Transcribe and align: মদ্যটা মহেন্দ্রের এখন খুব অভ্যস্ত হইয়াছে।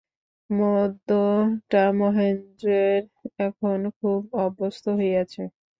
মদ্যটা 0.49 1.83
মহেন্দ্রের 1.99 3.01
এখন 3.39 3.79
খুব 3.99 4.19
অভ্যস্ত 4.39 4.85
হইয়াছে। 4.99 5.41